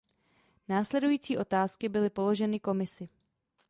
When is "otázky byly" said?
1.37-2.09